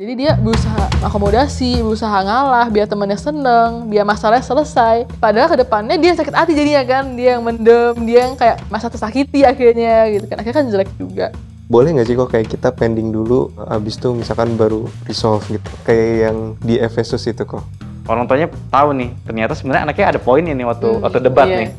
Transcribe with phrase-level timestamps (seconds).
[0.00, 5.04] Jadi dia berusaha akomodasi, berusaha ngalah biar temennya seneng, biar masalahnya selesai.
[5.20, 8.88] Padahal ke depannya dia sakit hati jadinya kan, dia yang mendem, dia yang kayak masa
[8.88, 10.40] tersakiti akhirnya gitu kan.
[10.40, 11.36] Akhirnya kan jelek juga.
[11.68, 15.68] Boleh nggak sih kok kayak kita pending dulu, abis itu misalkan baru resolve gitu.
[15.84, 17.60] Kayak yang di Efesus itu kok.
[18.08, 21.56] Orang tuanya tahu nih, ternyata sebenarnya anaknya ada poinnya nih waktu Hmm, waktu debat iya.
[21.60, 21.70] nih.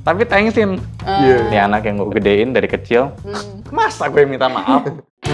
[0.00, 3.68] Tapi thanksin, Ah, nih anak yang gue gedein dari kecil, hmm.
[3.68, 4.88] masa gue minta maaf?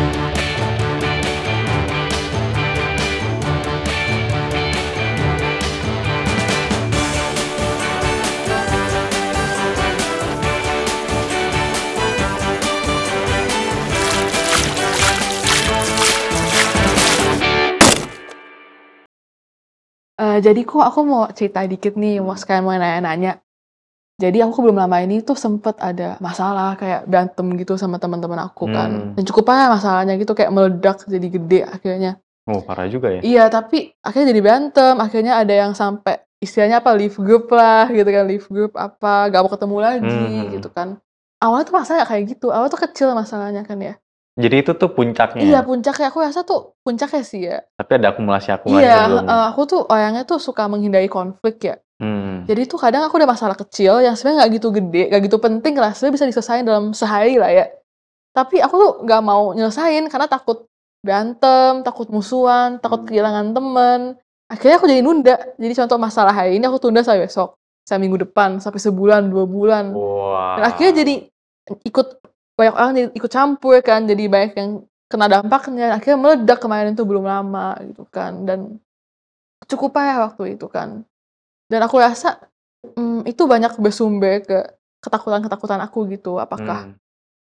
[20.40, 23.40] jadi kok aku mau cerita dikit nih, mau sekalian mau nanya-nanya.
[24.20, 28.68] Jadi aku belum lama ini tuh sempet ada masalah kayak berantem gitu sama teman-teman aku
[28.68, 28.90] kan.
[28.92, 29.12] Hmm.
[29.16, 32.20] Dan cukup parah masalahnya gitu kayak meledak jadi gede akhirnya.
[32.44, 33.20] Oh parah juga ya.
[33.24, 34.94] Iya, tapi akhirnya jadi berantem.
[35.00, 39.40] Akhirnya ada yang sampai istilahnya apa leave group lah gitu kan, leave group apa, gak
[39.40, 40.52] mau ketemu lagi Hmm.
[40.52, 41.00] gitu kan.
[41.40, 42.46] Awalnya tuh masalahnya kayak gitu.
[42.52, 43.96] Awalnya tuh kecil masalahnya kan ya.
[44.40, 45.42] Jadi itu tuh puncaknya.
[45.44, 47.60] Iya, puncaknya aku rasa tuh puncaknya sih ya.
[47.76, 49.28] Tapi ada akumulasi-akumulasi Iya, sebelumnya.
[49.28, 51.76] eh, aku tuh orangnya tuh suka menghindari konflik ya.
[52.00, 52.48] Hmm.
[52.48, 55.74] Jadi tuh kadang aku ada masalah kecil yang sebenarnya nggak gitu gede, nggak gitu penting
[55.76, 57.68] lah, sebenarnya bisa diselesaikan dalam sehari lah ya.
[58.32, 60.64] Tapi aku tuh nggak mau nyelesain karena takut
[61.04, 64.00] berantem, takut musuhan, takut kehilangan temen.
[64.48, 65.36] Akhirnya aku jadi nunda.
[65.60, 67.52] Jadi contoh masalah hari ini aku tunda sampai besok,
[67.84, 69.92] sampai minggu depan, sampai sebulan, dua bulan.
[69.92, 70.56] Wah.
[70.56, 71.14] Dan akhirnya jadi
[71.84, 72.06] ikut
[72.60, 74.70] banyak orang ikut campur kan, jadi banyak yang
[75.10, 75.96] kena dampaknya.
[75.96, 78.76] Akhirnya meledak kemarin tuh belum lama gitu kan, dan
[79.70, 81.02] cukup parah waktu itu kan.
[81.70, 82.40] Dan aku rasa
[82.98, 84.58] mm, itu banyak bersumber ke
[85.04, 86.36] ketakutan-ketakutan aku gitu.
[86.42, 86.96] Apakah Hmm.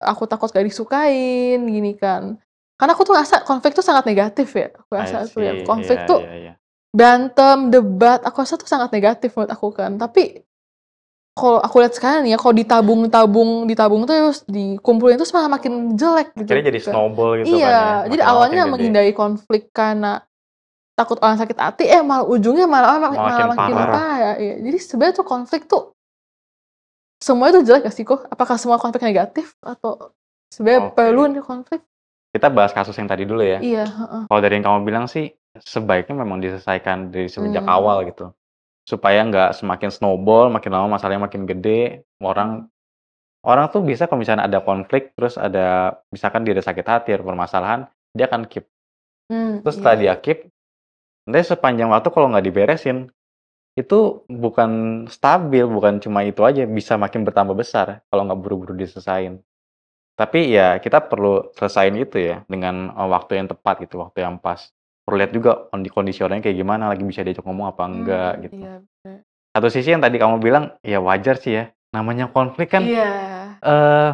[0.02, 2.38] aku takut gak disukain gini kan?
[2.78, 4.70] Karena aku tuh rasa konflik tuh sangat negatif ya.
[4.74, 6.54] Aku rasa I tuh ya konflik Iya, tuh iya, iya.
[6.92, 9.96] berantem, debat, aku rasa tuh sangat negatif menurut aku kan.
[10.02, 10.42] Tapi
[11.32, 16.36] kalau aku lihat sekarang nih ya, kalau ditabung-tabung, ditabung terus, dikumpulin terus malah makin jelek
[16.36, 16.52] gitu.
[16.52, 16.92] Jadi kan.
[16.92, 17.58] snowball gitu kan ya.
[17.58, 17.80] Iya,
[18.12, 20.22] jadi awalnya menghindari konflik karena
[21.00, 23.96] takut orang sakit hati, eh malah ujungnya malah orang Makin malah makin parah.
[23.96, 24.34] parah.
[24.38, 24.56] Iya.
[24.60, 25.84] Jadi sebenarnya tuh konflik tuh
[27.22, 28.28] semuanya tuh jelek gak sih kok?
[28.28, 30.12] Apakah semua konflik negatif atau
[30.52, 30.94] sebenarnya Oke.
[31.00, 31.82] perlu nih konflik?
[32.32, 33.60] Kita bahas kasus yang tadi dulu ya.
[33.64, 34.24] Iya, heeh.
[34.28, 37.76] Kalau dari yang kamu bilang sih, sebaiknya memang diselesaikan dari semenjak Hmm.
[37.76, 38.32] awal gitu.
[38.86, 42.68] Supaya nggak semakin snowball, makin lama masalahnya makin gede, orang
[43.46, 47.26] orang tuh bisa kalau misalnya ada konflik, terus ada misalkan dia ada sakit hati, ada
[47.26, 47.80] permasalahan,
[48.14, 48.66] dia akan keep.
[49.32, 49.80] Hmm, Terus iya.
[49.80, 50.40] setelah dia keep,
[51.26, 52.98] nanti sepanjang waktu kalau nggak diberesin,
[53.80, 59.40] itu bukan stabil, bukan cuma itu aja, bisa makin bertambah besar kalau nggak buru-buru diselesain.
[60.20, 64.38] Tapi ya kita perlu selesain itu ya dengan eh, waktu yang tepat gitu, waktu yang
[64.38, 64.70] pas.
[65.02, 68.42] Perlu lihat juga kondi- kondisi orangnya kayak gimana, lagi bisa diajak ngomong apa enggak Hmm,
[68.46, 68.56] gitu.
[68.62, 69.18] Iya, bener.
[69.52, 71.66] Satu sisi yang tadi kamu bilang, ya wajar sih ya.
[71.92, 73.12] Namanya konflik kan Iya.
[73.60, 74.12] eh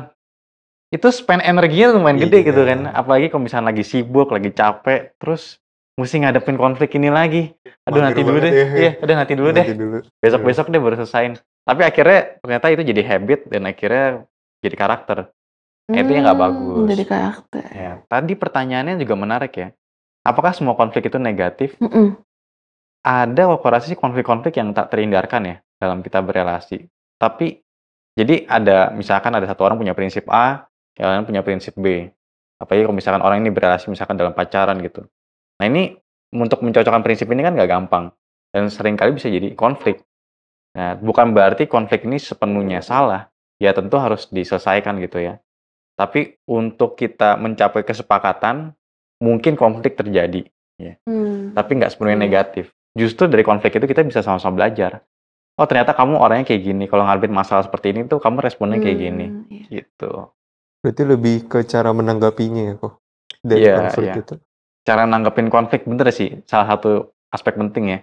[0.87, 2.69] itu spend energinya lumayan gede gitu Iya.
[2.73, 2.79] kan.
[2.95, 5.59] Apalagi kalau misalnya lagi sibuk, lagi capek, terus
[5.99, 7.51] mesti ngadepin konflik ini lagi.
[7.85, 8.53] Aduh Mager nanti dulu deh.
[8.53, 8.65] ya.
[8.73, 9.65] Iya, udah nanti dulu deh.
[9.67, 9.97] Nanti dulu.
[10.23, 11.33] Besok-besok deh baru selesain.
[11.67, 14.05] Tapi akhirnya ternyata itu jadi habit dan akhirnya
[14.63, 15.17] jadi karakter.
[15.87, 16.87] Nah, itu yang nggak Hmm, bagus.
[16.95, 17.63] Jadi karakter.
[17.71, 19.67] Ya, tadi pertanyaannya juga menarik ya.
[20.27, 21.79] Apakah semua konflik itu negatif?
[21.79, 22.19] Mm-mm.
[23.07, 26.83] Ada aku rasa sih konflik-konflik yang tak terhindarkan ya dalam kita berelasi.
[27.15, 27.63] Tapi
[28.19, 30.67] jadi ada misalkan ada satu orang punya prinsip A,
[30.99, 32.11] yang lain punya prinsip B.
[32.59, 35.07] Apalagi kalau misalkan orang ini berelasi misalkan dalam pacaran gitu.
[35.63, 35.95] Nah ini
[36.35, 38.11] untuk mencocokkan prinsip ini kan nggak gampang
[38.51, 40.03] dan sering kali bisa jadi konflik.
[40.75, 43.31] Nah bukan berarti konflik ini sepenuhnya salah.
[43.63, 45.39] Ya tentu harus diselesaikan gitu ya.
[45.97, 48.77] Tapi untuk kita mencapai kesepakatan,
[49.19, 50.45] mungkin konflik terjadi.
[51.07, 51.57] Hmm.
[51.57, 52.25] Tapi nggak sepenuhnya Iya.
[52.29, 52.66] negatif.
[52.94, 55.01] Justru dari konflik itu kita bisa sama-sama belajar.
[55.57, 56.85] Oh ternyata kamu orangnya kayak gini.
[56.85, 59.25] Kalau ngadepin masalah seperti ini tuh kamu responnya kayak gini.
[59.25, 59.81] Hmm, iya.
[59.81, 60.09] Gitu.
[60.85, 62.94] Berarti lebih ke cara menanggapinya ya kok
[63.41, 64.16] dari Iya, konflik iya.
[64.22, 64.35] itu.
[64.85, 66.30] Cara nanggepin konflik bener sih.
[66.45, 68.00] Salah satu aspek penting ya.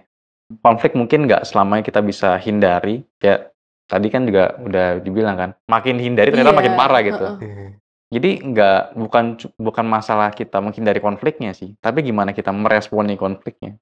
[0.59, 3.07] Konflik mungkin nggak selamanya kita bisa hindari.
[3.17, 3.55] Kayak
[3.87, 5.49] tadi kan juga udah dibilang kan.
[5.65, 7.25] Makin hindari ternyata Iya, makin parah gitu.
[7.25, 7.39] heeh.
[7.39, 7.69] Iya.
[8.15, 13.75] Jadi nggak bukan bukan masalah kita menghindari konfliknya sih, tapi gimana kita meresponi konfliknya.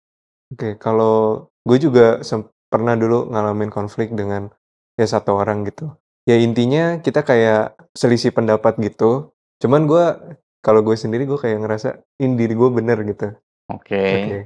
[0.49, 2.17] Oke, kalau gue juga
[2.73, 4.49] pernah dulu ngalamin konflik dengan
[4.97, 5.93] ya satu orang gitu.
[6.25, 9.37] Ya intinya kita kayak selisih pendapat gitu.
[9.61, 10.05] Cuman gue
[10.65, 13.37] kalau gue sendiri gue kayak ngerasa ini diri gue bener gitu.
[13.69, 14.01] Oke.
[14.01, 14.39] Oke.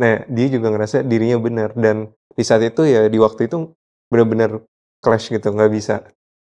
[0.00, 3.76] Nah dia juga ngerasa dirinya bener dan di saat itu ya di waktu itu
[4.08, 4.64] bener-bener
[5.04, 6.08] clash gitu nggak bisa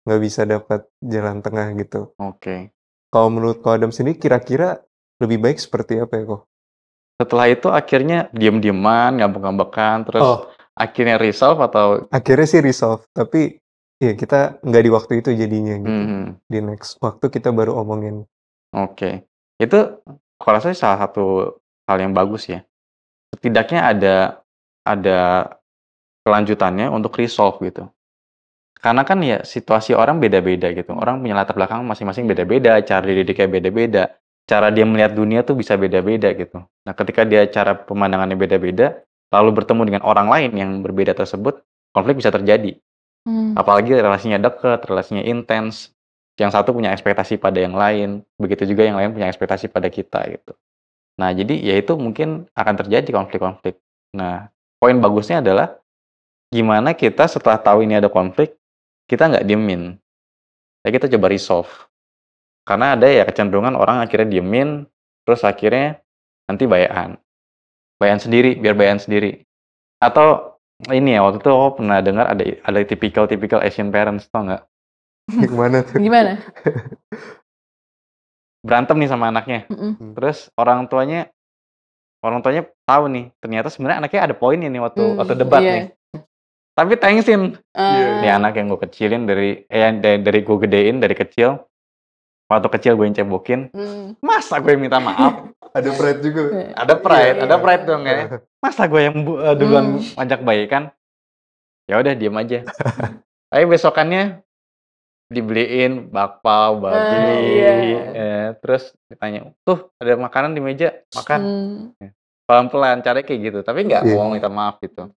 [0.07, 2.15] nggak bisa dapat jalan tengah gitu.
[2.15, 2.76] Oke.
[3.07, 4.83] Kalau menurut kau Adam sendiri kira-kira
[5.24, 6.42] lebih baik seperti apa ya kok?
[7.18, 10.39] Setelah itu akhirnya diem-dieman, ngambek-ngambekan, terus Oh,
[10.77, 13.57] akhirnya resolve atau akhirnya sih resolve, tapi
[13.98, 15.89] ya kita nggak di waktu itu jadinya gitu.
[15.89, 16.24] Mhm.
[16.45, 18.21] Di next waktu kita baru omongin.
[18.77, 19.25] Oke.
[19.57, 20.06] Itu
[20.38, 21.57] aku rasa salah satu
[21.89, 22.62] hal yang bagus ya.
[23.33, 24.15] Setidaknya ada
[24.86, 25.19] ada
[26.21, 27.89] kelanjutannya untuk resolve gitu.
[28.77, 30.94] Karena kan ya situasi orang beda-beda gitu.
[30.94, 34.03] Orang punya latar belakang masing-masing beda-beda, cara dididiknya beda-beda,
[34.45, 36.63] cara dia melihat dunia tuh bisa beda-beda gitu.
[36.63, 39.01] Nah, ketika dia cara pemandangannya beda-beda,
[39.33, 41.59] lalu bertemu dengan orang lain yang berbeda tersebut,
[41.91, 42.77] konflik bisa terjadi.
[43.27, 43.57] Hmm.
[43.59, 45.91] Apalagi relasinya dekat, relasinya intens.
[46.38, 50.21] Yang satu punya ekspektasi pada yang lain, begitu juga yang lain punya ekspektasi pada kita
[50.30, 50.53] gitu.
[51.18, 53.81] Nah, jadi ya itu mungkin akan terjadi konflik-konflik.
[54.13, 55.81] Nah, poin bagusnya adalah
[56.53, 58.53] gimana kita setelah tahu ini ada konflik,
[59.07, 59.95] kita nggak diemin.
[60.83, 61.71] Ya kita coba resolve.
[62.68, 64.83] Karena ada ya kecenderungan orang akhirnya diemin,
[65.24, 66.04] terus akhirnya
[66.48, 67.15] nanti bayaan.
[67.98, 69.48] Bayaan sendiri, biar bayaan sendiri.
[70.04, 70.59] Atau
[70.94, 74.63] ini ya, waktu itu aku pernah dengar ada ada typical-typical Asian parents, tau nggak?
[75.50, 75.98] Gimana tuh?
[75.98, 76.38] Gimana?
[78.68, 79.63] Berantem nih sama anaknya.
[79.71, 80.13] Mhm.
[80.19, 81.31] Terus orang tuanya
[82.19, 85.74] orang tuanya tahu nih, ternyata sebenarnya anaknya ada poinnya nih waktu Hmm, waktu debat iya.
[85.74, 85.86] nih.
[86.77, 88.21] Tapi thanksin, Ah.
[88.21, 91.57] Ini anak yang gue kecilin dari eh dari, dari gue gedein dari kecil.
[92.47, 93.74] Waktu kecil gue yang cebokin.
[93.74, 94.13] Hmm.
[94.19, 95.50] Masa gue yang minta maaf?
[95.77, 96.41] Ada pride juga.
[96.74, 97.62] ada pride, Iya, ada iya.
[97.62, 98.18] pride dong ya.
[98.63, 100.21] Masa gue yang bu- eh, duluan Hmm.
[100.21, 100.83] ajak baikan?
[101.85, 102.59] Ya udah diem aja.
[103.51, 104.41] Tapi besokannya
[105.27, 107.39] dibeliin bakpao, babi, Ah,
[107.77, 108.01] iya.
[108.09, 112.09] eh, terus ditanya, tuh ada makanan di meja, makan Hmm.
[112.47, 113.59] pelan-pelan, caranya kayak gitu.
[113.59, 114.15] Tapi nggak Iya.
[114.15, 115.12] mau minta maaf gitu.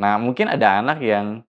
[0.00, 1.44] Nah mungkin ada anak yang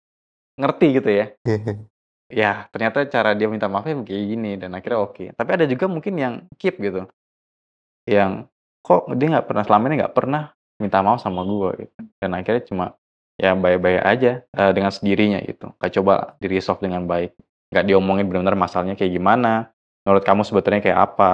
[0.57, 1.25] ngerti gitu ya.
[2.27, 5.31] Ya ternyata cara dia minta maafnya kayak gini dan akhirnya oke.
[5.31, 7.07] Tapi ada juga mungkin yang keep gitu.
[8.03, 8.51] Yang
[8.83, 11.95] kok dia nggak pernah selama ini nggak pernah minta maaf sama gue gitu.
[12.19, 12.85] Dan akhirnya cuma
[13.39, 15.71] ya baik-baik aja eh, dengan sendirinya gitu.
[15.79, 17.31] Gak coba di resolve dengan baik.
[17.71, 19.71] Nggak diomongin benar-benar masalahnya kayak gimana
[20.03, 21.31] menurut kamu sebetulnya kayak apa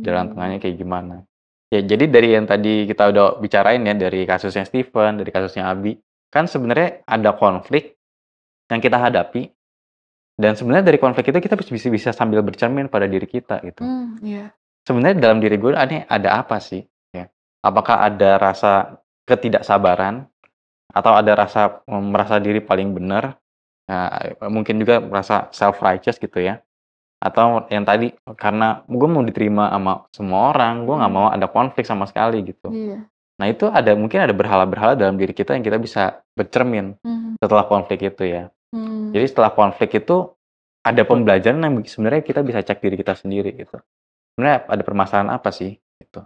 [0.00, 1.28] jalan tengahnya kayak gimana.
[1.68, 6.00] Ya jadi dari yang tadi kita udah bicarain ya dari kasusnya Steven dari kasusnya Abi
[6.34, 7.94] kan sebenarnya ada konflik
[8.66, 9.54] yang kita hadapi.
[10.34, 13.86] Dan sebenarnya dari konflik itu kita bisa bisa sambil bercermin pada diri kita gitu.
[13.86, 14.50] Hmm, iya.
[14.82, 16.82] sebenarnya dalam diri gue aneh ada apa sih?
[17.14, 17.30] Ya
[17.64, 20.28] apakah ada rasa ketidaksabaran?
[20.94, 23.40] Atau ada rasa mm, merasa diri paling benar?
[23.88, 26.60] Nah, mungkin juga merasa self righteous gitu ya.
[27.18, 31.88] Atau yang tadi karena gue mau diterima sama semua orang gue nggak mau ada konflik
[31.88, 32.68] sama sekali gitu.
[32.68, 33.08] Iya.
[33.34, 37.34] Nah itu ada mungkin ada berhala-berhala dalam diri kita yang kita bisa bercermin Hmm.
[37.42, 39.10] setelah konflik itu ya Hmm.
[39.10, 40.34] jadi setelah konflik itu
[40.84, 43.80] ada pembelajaran yang sebenarnya kita bisa cek diri kita sendiri gitu.
[44.36, 46.20] Sebenarnya ada permasalahan apa sih gitu.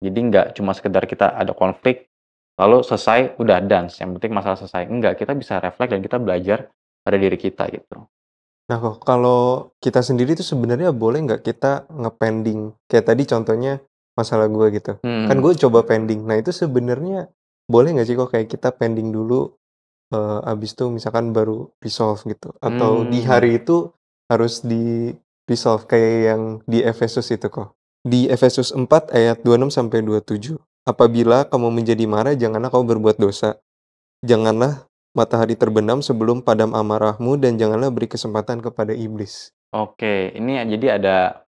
[0.00, 2.08] Jadi nggak cuma sekedar kita ada konflik
[2.56, 4.88] lalu selesai udah dance yang penting masalah selesai.
[4.88, 6.72] Enggak, kita bisa refleks dan kita belajar
[7.04, 8.08] pada diri kita gitu.
[8.68, 12.72] Nah, kok kalau kita sendiri tuh sebenarnya boleh nggak kita nge-pending?
[12.88, 13.72] Kayak tadi contohnya
[14.18, 14.92] masalah gue gitu.
[15.02, 15.26] Hmm.
[15.30, 16.26] Kan gue coba pending.
[16.26, 17.30] Nah, itu sebenarnya
[17.70, 19.54] boleh nggak sih kok kayak kita pending dulu
[20.10, 22.50] eh, abis itu misalkan baru resolve gitu.
[22.58, 23.30] Atau di Hmm.
[23.30, 23.94] hari itu
[24.26, 25.14] harus di
[25.46, 27.78] resolve kayak yang di Efesus itu kok.
[28.02, 30.58] Di Efesus 4 ayat 26 sampai 27.
[30.82, 33.62] Apabila kamu menjadi marah, janganlah kamu berbuat dosa.
[34.26, 39.54] Janganlah matahari terbenam sebelum padam amarahmu dan janganlah beri kesempatan kepada iblis.
[39.70, 41.46] Oke, ini jadi ada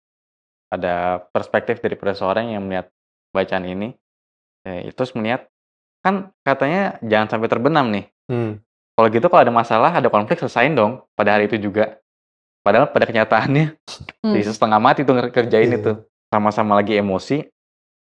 [0.68, 2.92] ada perspektif dari seorang yang melihat
[3.32, 3.88] bacaan ini.
[4.68, 5.48] Eh, terus melihat
[6.04, 8.06] kan katanya jangan sampai terbenam nih.
[8.28, 8.60] Hmm.
[8.98, 11.98] Kalau gitu kalau ada masalah, ada konflik selesain dong pada hari itu juga.
[12.66, 13.78] Padahal pada kenyataannya
[14.20, 14.34] Hmm.
[14.34, 15.78] di setengah mati tuh ngerjain Iya.
[15.80, 15.92] itu.
[16.28, 17.46] Sama-sama lagi emosi,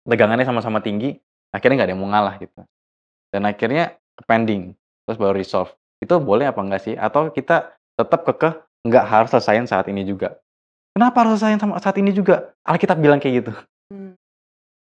[0.07, 1.13] tegangannya sama-sama tinggi,
[1.53, 2.61] akhirnya nggak ada yang mau ngalah gitu.
[3.29, 3.93] Dan akhirnya
[4.25, 4.73] pending,
[5.05, 5.69] terus baru resolve.
[6.01, 6.95] Itu boleh apa enggak sih?
[6.97, 10.39] Atau kita tetap kekeh nggak harus selesaiin saat ini juga.
[10.99, 12.51] Kenapa harus sama saat ini juga?
[12.67, 13.51] Alkitab bilang kayak gitu.
[13.87, 14.19] Hmm.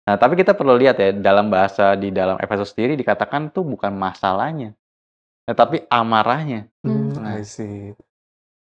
[0.10, 3.94] Nah, tapi kita perlu lihat ya, dalam bahasa di dalam Efesus sendiri dikatakan tuh bukan
[3.94, 4.74] masalahnya,
[5.46, 6.66] tetapi amarahnya.
[6.82, 7.14] Hmm.
[7.14, 7.94] Hmm, I see.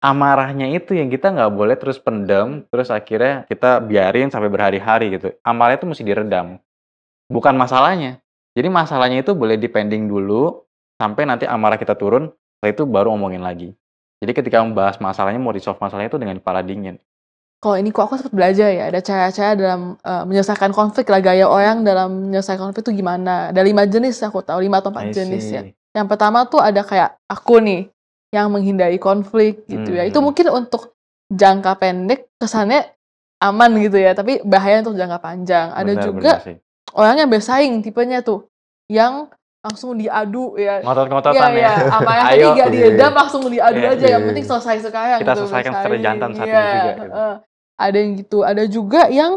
[0.05, 5.33] Amarahnya itu yang kita nggak boleh terus pendem, terus akhirnya kita biarin sampai berhari-hari gitu.
[5.41, 6.61] Amarahnya itu mesti diredam.
[7.33, 8.21] Bukan masalahnya.
[8.53, 10.69] Jadi masalahnya itu boleh dipending dulu,
[11.01, 13.73] sampai nanti amarah kita turun, setelah itu baru omongin lagi.
[14.21, 17.01] Jadi ketika membahas masalahnya, mau resolve masalahnya itu dengan kepala dingin.
[17.59, 21.51] Kalau ini kok aku sempat belajar ya, ada cara-cara dalam eh, menyelesaikan konflik lah, gaya
[21.51, 23.51] orang dalam menyelesaikan konflik itu gimana.
[23.51, 25.63] Ada lima jenis aku tahu, lima atau empat jenis ya.
[25.91, 27.91] Yang pertama tuh ada kayak aku nih,
[28.31, 30.07] yang menghindari konflik gitu ya.
[30.07, 30.31] Itu Hmm.
[30.31, 30.95] mungkin untuk
[31.35, 32.95] jangka pendek kesannya
[33.43, 35.75] aman gitu ya, tapi bahaya untuk jangka panjang.
[35.75, 36.57] Ada Benar, juga benar sih.
[36.95, 38.47] orangnya bersaing tipenya tuh,
[38.87, 39.27] yang
[39.69, 40.81] langsung diadu ya.
[40.81, 41.57] Ngotot-ngototan Iya, ya.
[41.61, 42.49] iya, sama yang tadi Ayo.
[42.57, 44.51] Iya, diedam langsung diadu Iya, aja, yang iya, penting iya.
[44.51, 47.21] selesai sekarang Kita gitu, selesaikan secara jantan saat ini Iya, juga, gitu.
[47.79, 49.33] Ada yang gitu, ada juga yang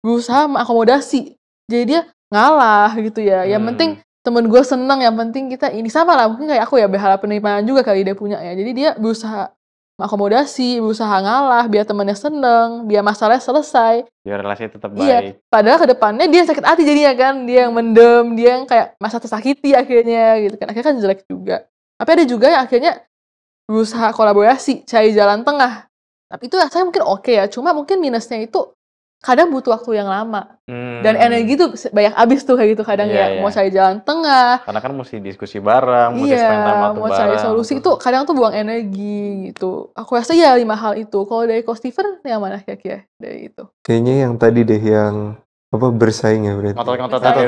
[0.00, 1.20] berusaha mengakomodasi.
[1.68, 2.00] Jadi dia
[2.32, 3.70] ngalah gitu ya, yang Hmm.
[3.76, 3.90] penting
[4.24, 7.64] temen gue seneng, yang penting kita ini sama lah mungkin kayak aku ya berharap penerimaan
[7.64, 8.52] juga kali dia punya ya.
[8.52, 9.52] Jadi dia berusaha
[9.98, 14.06] mengakomodasi, berusaha ngalah biar temennya seneng, biar masalahnya selesai.
[14.22, 15.34] Biar relasi tetap Iya, baik.
[15.50, 19.18] padahal ke depannya dia sakit hati jadinya kan, dia yang mendem, dia yang kayak masa
[19.18, 20.70] tersakiti akhirnya gitu kan.
[20.70, 21.66] Akhirnya kan jelek juga.
[21.98, 22.92] Tapi ada juga yang akhirnya
[23.66, 25.90] berusaha kolaborasi, cari jalan tengah.
[26.30, 28.70] Tapi itu rasanya mungkin oke ya, cuma mungkin minusnya itu
[29.18, 30.58] kadang butuh waktu yang lama.
[31.02, 31.26] Dan Hmm.
[31.26, 33.26] energi tuh banyak habis tuh kayak gitu kadang Iya, ya.
[33.34, 33.40] iya.
[33.40, 37.34] Mau cari jalan tengah, Karena kan mesti diskusi bareng, mesti spend time iya, mau cari
[37.34, 37.42] bareng.
[37.42, 39.90] solusi itu kadang tuh buang energi gitu.
[39.92, 41.18] Aku rasa ya lima hal itu.
[41.24, 43.64] Kalau dari Ko Steven yang mana kira-kira dari itu?
[43.82, 45.34] Kayaknya yang tadi deh yang
[45.68, 46.78] apa bersaing ya berarti.
[46.78, 46.92] Itu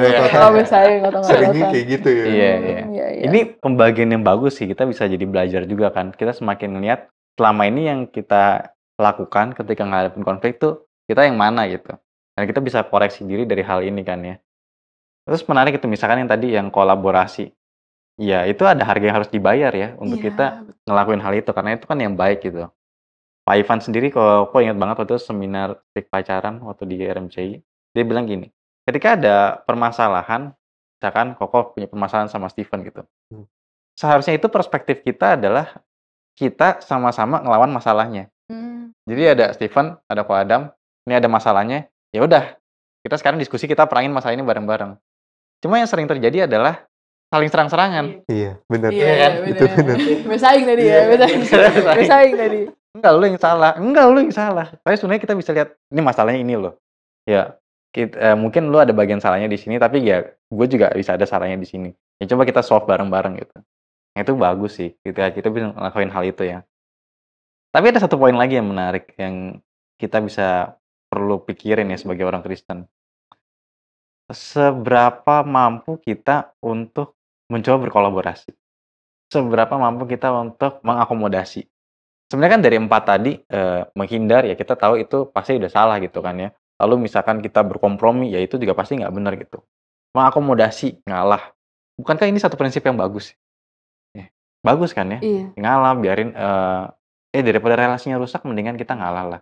[0.05, 0.21] ya.
[0.29, 1.01] Kalau bersaing.
[1.29, 2.25] Seringnya kayak gitu ya.
[2.25, 2.81] Iya, iya.
[2.85, 3.23] Iya, iya.
[3.31, 4.67] Ini pembagian yang bagus sih.
[4.67, 6.13] Kita bisa jadi belajar juga kan.
[6.13, 7.01] Kita semakin ngeliat
[7.39, 11.91] selama ini yang kita lakukan ketika ngadepin konflik tuh kita yang mana gitu.
[12.39, 14.39] Dan kita bisa koreksi diri dari hal ini kan ya.
[15.27, 17.51] Terus menarik itu misalkan yang tadi yang kolaborasi.
[18.21, 20.47] Ya itu ada harga yang harus dibayar ya untuk Iya, kita
[20.87, 22.71] ngelakuin hal itu karena itu kan yang baik gitu.
[23.41, 27.53] Pak Ivan sendiri kok kok ingat banget waktu itu seminar trik pacaran waktu di RMCI
[27.91, 28.53] dia bilang gini
[28.87, 29.37] ketika ada
[29.67, 30.55] permasalahan
[31.01, 33.03] misalkan Koko punya permasalahan sama Steven gitu
[33.33, 33.49] Hmm.
[33.99, 35.83] seharusnya itu perspektif kita adalah
[36.39, 38.95] kita sama-sama ngelawan masalahnya Hmm.
[39.09, 40.71] jadi ada Steven ada Ko Adam
[41.05, 41.79] ini ada masalahnya
[42.11, 42.57] ya udah
[43.01, 44.97] kita sekarang diskusi kita perangin masalah ini bareng-bareng
[45.61, 46.85] cuma yang sering terjadi adalah
[47.31, 48.91] saling serang-serangan Iya, benar.
[48.91, 49.15] Iya, kan?
[49.15, 49.77] iya, Itu bener.
[49.79, 49.99] benar.
[50.27, 51.01] Bersaing tadi ya, Iya.
[51.11, 51.43] bersaing.
[51.87, 52.35] Bersaing.
[52.35, 52.61] Tadi.
[52.91, 56.41] enggak lu yang salah enggak lu yang salah tapi sebenarnya kita bisa lihat ini masalahnya
[56.43, 56.75] ini loh
[57.23, 57.55] ya
[57.95, 61.23] kit- eh, mungkin lu ada bagian salahnya di sini tapi ya gue juga bisa ada
[61.23, 61.89] salahnya di sini
[62.19, 63.57] ya coba kita solve bareng-bareng gitu
[64.11, 66.59] Nah, itu bagus sih kita kita bisa ngelakuin hal itu ya
[67.71, 69.63] tapi ada satu poin lagi yang menarik yang
[69.95, 70.75] kita bisa
[71.11, 72.87] perlu pikirin ya sebagai orang Kristen.
[74.31, 77.19] Seberapa mampu kita untuk
[77.51, 78.55] mencoba berkolaborasi?
[79.27, 81.67] Seberapa mampu kita untuk mengakomodasi?
[82.31, 86.23] Sebenarnya kan dari empat tadi eh, menghindar ya kita tahu itu pasti udah salah gitu
[86.23, 86.49] kan ya.
[86.79, 89.67] Lalu misalkan kita berkompromi ya itu juga pasti nggak benar gitu.
[90.15, 91.51] Mengakomodasi ngalah.
[91.99, 93.35] Bukankah ini satu prinsip yang bagus?
[94.15, 94.31] Ya,
[94.63, 95.19] bagus kan ya?
[95.19, 95.45] Iya.
[95.59, 96.85] ngalah biarin eh,
[97.35, 99.41] eh daripada relasinya rusak mendingan kita ngalah lah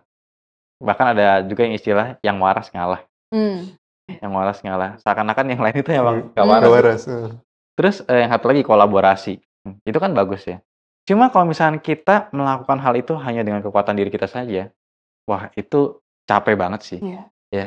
[0.79, 3.69] bahkan ada juga yang istilah yang waras ngalah Hmm.
[4.09, 6.49] yang waras ngalah seakan-akan yang lain itu emang gak Hmm.
[6.49, 7.01] waras waras.
[7.05, 7.29] eh.
[7.77, 9.33] Terus eh, yang satu lagi kolaborasi.
[9.63, 10.59] Hmm, Itu kan bagus ya.
[11.05, 14.67] Cuma kalau misalnya kita melakukan hal itu hanya dengan kekuatan diri kita saja,
[15.23, 16.99] wah itu capek banget sih.
[16.99, 17.23] Iya.
[17.49, 17.65] Ya.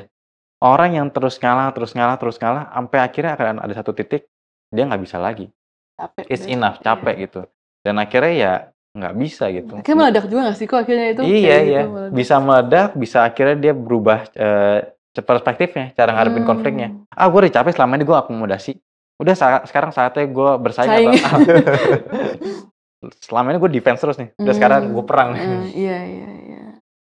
[0.62, 4.30] Orang yang terus ngalah, terus ngalah, terus ngalah, sampai akhirnya akan ada satu titik
[4.70, 5.50] dia nggak bisa lagi.
[5.98, 6.24] Capek.
[6.30, 7.40] It's enough, capek gitu.
[7.82, 8.52] Dan akhirnya ya
[8.92, 9.72] nggak bisa gitu.
[9.74, 11.22] Akhirnya meledak juga gak sih kok akhirnya itu?
[11.24, 12.12] Iya iya, gitu, meledak.
[12.12, 14.80] bisa meledak, bisa akhirnya dia berubah eh,
[15.14, 16.50] perspektifnya, cara ngadepin Hmm.
[16.50, 16.88] konfliknya.
[17.08, 18.72] Ah gue udah capek selama ini gue akomodasi.
[19.16, 21.08] Udah sa- sekarang saatnya gue bersaing Saing.
[21.16, 21.40] atau
[23.26, 24.28] selama ini gue defense terus nih.
[24.36, 24.56] Udah Hmm.
[24.56, 25.30] sekarang gue perang.
[25.32, 26.60] Hmm, iya iya iya.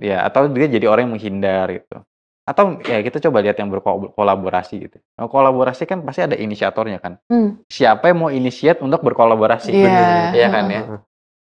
[0.02, 1.98] Ya atau dia jadi orang yang menghindar gitu.
[2.42, 4.98] Atau ya kita coba lihat yang berkolaborasi gitu.
[5.14, 7.22] Nah, kolaborasi kan pasti ada inisiatornya kan.
[7.26, 7.62] Hmm.
[7.68, 9.70] Siapa yang mau inisiat untuk berkolaborasi?
[9.72, 10.34] Iya.
[10.34, 10.82] Iya kan ya.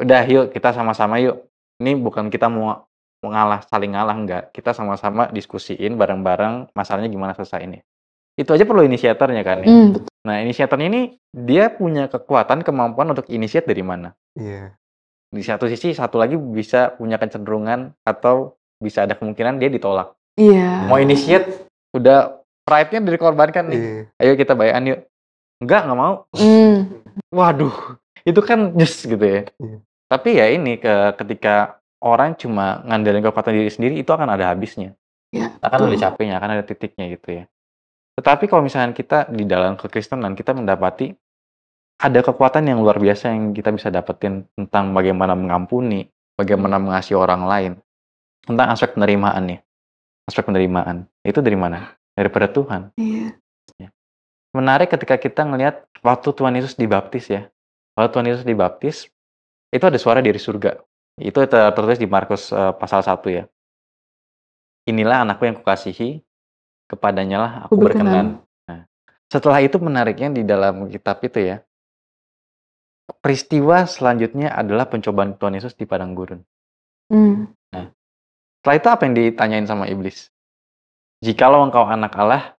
[0.02, 1.46] Udah yuk kita sama-sama yuk.
[1.78, 2.84] Ini bukan kita mau
[3.22, 4.44] mau ngalah saling ngalah enggak.
[4.50, 7.86] Kita sama-sama diskusiin bareng-bareng masalahnya gimana selesainya.
[8.34, 10.10] Itu aja perlu inisiatornya kan betul.
[10.22, 11.02] Nah, inisiatornya ini
[11.34, 14.14] dia punya kekuatan kemampuan untuk inisiat dari mana?
[14.38, 14.74] Iya.
[15.32, 20.14] Di satu sisi satu lagi bisa punya kecenderungan atau bisa ada kemungkinan dia ditolak.
[20.38, 20.86] Iya.
[20.90, 21.46] Mau inisiat
[21.94, 23.78] udah pride-nya dikorbankan nih.
[23.78, 24.02] Iya.
[24.22, 25.00] Ayo kita bayan yuk.
[25.62, 26.14] Enggak, nggak mau.
[26.34, 26.90] Hmm.
[27.30, 29.46] Waduh, itu kan nyes gitu ya.
[29.62, 29.78] Iya.
[30.12, 34.92] Tapi ya ini ke ketika orang cuma ngandelin kekuatan diri sendiri itu akan ada habisnya.
[35.32, 36.04] Iya, Akan ada betul.
[36.04, 37.44] capeknya, akan ada titiknya gitu ya.
[38.20, 41.16] Tetapi kalau misalnya kita di dalam kekristenan kita mendapati
[41.96, 46.04] ada kekuatan yang luar biasa yang kita bisa dapetin tentang bagaimana mengampuni,
[46.36, 47.72] bagaimana mengasihi orang lain,
[48.44, 49.60] tentang aspek penerimaan nih.
[50.28, 51.08] Aspek penerimaan.
[51.24, 51.96] Itu dari mana?
[52.12, 53.32] Daripada Tuhan Iya.
[54.52, 57.48] menarik ketika kita ngelihat waktu Tuhan Yesus dibaptis ya.
[57.96, 59.08] Waktu Tuhan Yesus dibaptis,
[59.72, 60.76] itu ada suara dari surga.
[61.16, 63.44] Itu ter- tertulis di Markus eh, pasal 1 ya.
[64.86, 66.20] Inilah anakku yang kukasihi,
[66.90, 68.04] kepadanya lah aku Aku berkenan.
[68.04, 68.26] berkenan.
[68.68, 68.80] Nah,
[69.30, 71.56] setelah itu menariknya di dalam kitab itu ya,
[73.22, 76.42] peristiwa selanjutnya adalah pencobaan Tuhan Yesus di padang gurun.
[77.12, 77.48] Hmm.
[78.62, 80.30] Setelah itu apa yang ditanyain sama iblis?
[81.22, 82.54] Jikalau engkau anak Allah,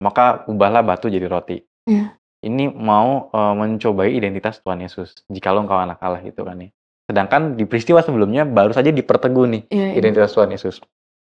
[0.00, 1.60] maka ubahlah batu jadi roti.
[1.88, 2.16] Iya.
[2.40, 6.72] Ini mau, eee, mencobai identitas Tuhan Yesus, "Jikalau engkau anak Allah," gitu kan ya.
[7.04, 9.94] Sedangkan di peristiwa sebelumnya baru saja diperteguh nih Iya iya.
[9.98, 10.80] identitas Tuhan Yesus.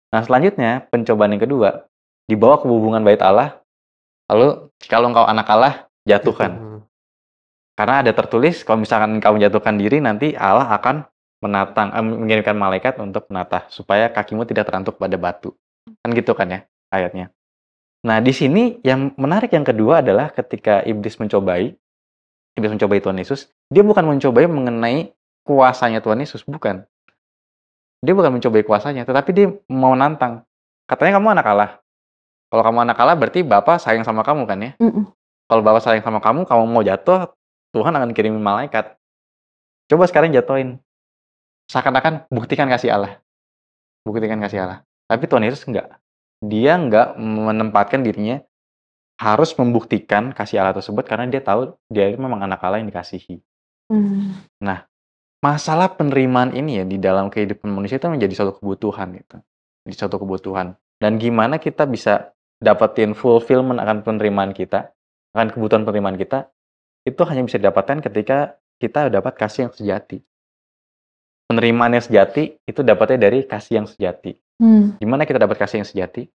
[0.10, 1.86] Nah selanjutnya pencobaan yang kedua,
[2.26, 3.62] dibawa ke hubungan bait Allah,
[4.32, 5.74] lalu, "Jikalau engkau anak Allah,
[6.08, 6.80] jatuhkan." Mhm.
[7.78, 11.06] Karena ada tertulis kalau misalkan engkau menjatuhkan diri nanti Allah akan
[11.44, 15.54] menatang eee, mengirimkan malaikat untuk menatah supaya kakimu tidak terantuk pada batu.
[16.02, 17.30] Kan gitu kan ya ayatnya.
[18.04, 21.76] Nah di sini yang menarik yang kedua adalah ketika iblis mencobai
[22.54, 25.14] iblis mencobai Tuhan Yesus, dia bukan mencobai mengenai
[25.46, 26.86] kuasanya Tuhan Yesus, bukan.
[28.04, 30.44] Dia bukan mencobai kuasanya, tetapi dia mau nantang.
[30.86, 31.72] Katanya kamu anak Allah.
[32.52, 34.72] Kalau kamu anak Allah berarti Bapa sayang sama kamu kan ya?
[34.78, 35.10] Mhm.
[35.50, 37.32] Kalau Bapa sayang sama kamu, kamu mau jatuh,
[37.74, 38.94] Tuhan akan kirimin malaikat.
[39.90, 40.78] Coba sekarang jatuhin.
[41.72, 43.24] Seakan-akan buktikan kasih Allah.
[44.04, 44.80] Buktikan kasih Allah.
[45.08, 46.03] Tapi Tuhan Yesus enggak.
[46.44, 48.44] Dia enggak menempatkan dirinya
[49.16, 53.40] harus membuktikan kasih Allah tersebut karena dia tahu dia itu memang anak Allah yang dikasihi.
[53.88, 54.60] Mmm.
[54.60, 54.84] Nah,
[55.40, 59.38] masalah penerimaan ini ya di dalam kehidupan manusia itu menjadi suatu kebutuhan gitu.
[59.88, 60.76] Jadi suatu kebutuhan.
[61.00, 62.32] Dan gimana kita bisa
[62.64, 64.92] dapetin fulfillment akan penerimaan kita,
[65.36, 66.48] akan kebutuhan penerimaan kita,
[67.04, 70.24] itu hanya bisa didapatkan ketika kita dapat kasih yang sejati.
[71.50, 74.36] Penerimaan yang sejati itu dapatnya dari kasih yang sejati.
[74.64, 75.02] Mmm.
[75.04, 76.30] Gimana kita dapat kasih yang sejati?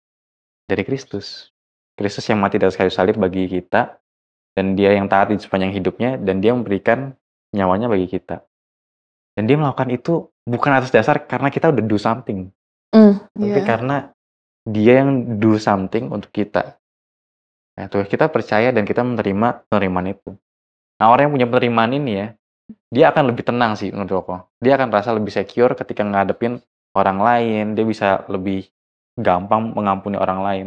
[0.64, 1.52] Dari Kristus.
[1.94, 4.00] Kristus yang mati atas kayu salib bagi kita,
[4.56, 7.14] dan dia yang taat di sepanjang hidupnya, dan dia memberikan
[7.54, 8.42] nyawanya bagi kita.
[9.34, 12.50] Dan dia melakukan itu bukan atas dasar karena kita udah do something.
[12.94, 13.66] Mmm, Tapi iya.
[13.66, 13.96] karena
[14.64, 16.80] dia yang do something untuk kita.
[17.74, 20.30] Nah itu, kita percaya dan kita menerima penerimaan itu.
[20.98, 22.26] Nah orang yang punya penerimaan ini ya,
[22.94, 24.38] dia akan lebih tenang sih menurut aku.
[24.62, 26.62] Dia akan merasa lebih secure ketika ngadepin
[26.94, 28.70] orang lain, dia bisa lebih
[29.18, 30.66] gampang mengampuni orang lain.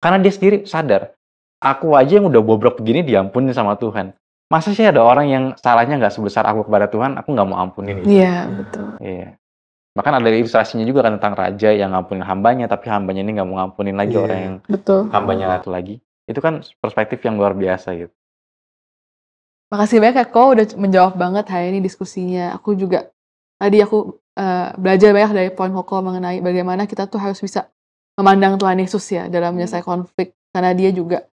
[0.00, 1.12] Karena dia sendiri sadar,
[1.60, 4.16] aku aja yang udah bobrok begini diampuni sama Tuhan.
[4.48, 8.00] Masa sih ada orang yang salahnya nggak sebesar aku kepada Tuhan, aku nggak mau ampunin
[8.00, 8.16] gitu.
[8.16, 8.86] Iya, betul.
[9.00, 9.28] Iya.
[9.92, 13.60] Bahkan ada ilustrasinya juga kan tentang raja yang ngampunin hambanya, tapi hambanya ini nggak mau
[13.60, 14.24] ngampunin lagi Iya.
[14.24, 15.08] orang yang Betul.
[15.12, 16.00] hambanya satu lagi.
[16.24, 18.12] Itu kan perspektif yang luar biasa gitu.
[19.72, 22.52] Makasih banyak ya Ko, udah menjawab banget hari ini diskusinya.
[22.60, 23.08] Aku juga
[23.56, 27.72] tadi aku, eee, belajar banyak dari poin Koko mengenai bagaimana kita tuh harus bisa
[28.20, 30.36] memandang Tuhan Yesus ya dalam menyelesaikan konflik.
[30.52, 31.24] Karena dia juga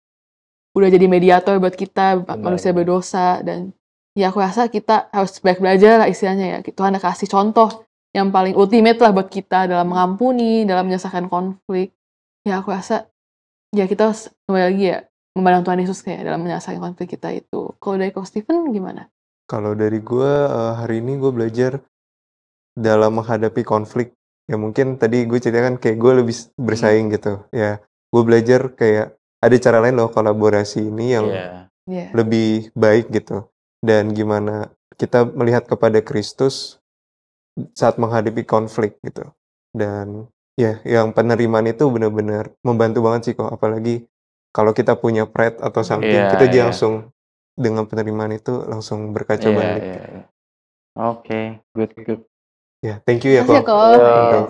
[0.71, 3.75] udah jadi mediator buat kita, Benar, manusia berdosa dan
[4.15, 6.57] ya aku rasa kita harus banyak belajar lah istilahnya ya.
[6.63, 7.83] Tuhan udah kasih contoh
[8.15, 11.91] yang paling ultimate lah buat kita dalam mengampuni, dalam menyelesaikan konflik.
[12.47, 13.11] Ya aku rasa
[13.75, 17.73] ya kita harus kembali lagi ya memandang Tuhan Yesus kayak dalam menyelesaikan konflik kita itu.
[17.77, 19.09] Kalau dari Ko Stephen gimana?
[19.49, 21.71] Kalau dari gue, eee, hari ini gue belajar
[22.77, 24.13] dalam menghadapi konflik,
[24.45, 26.65] ya mungkin tadi gue ceritakan kayak gue lebih s Hmm.
[26.69, 27.81] bersaing gitu, ya.
[28.09, 31.49] Gue belajar kayak ada cara lain loh kolaborasi ini yang Iya.
[31.89, 32.07] Iya.
[32.13, 33.49] lebih baik gitu.
[33.81, 36.77] Dan gimana kita melihat kepada Kristus
[37.77, 39.25] saat menghadapi konflik gitu.
[39.73, 40.27] Dan
[40.59, 44.03] ya yang penerimaan itu benar-benar membantu banget sih kok, apalagi
[44.49, 46.63] kalau kita punya pride atau something, Iya kita iya.
[46.69, 47.13] langsung
[47.53, 49.81] dengan penerimaan itu langsung berkaca Iya balik.
[49.83, 50.23] iya iya.
[50.99, 52.21] Oke, good good.
[52.79, 53.87] Ya, thank you ya Makasih ya Ko Ko.
[53.91, 54.07] Yo.
[54.23, 54.45] untuk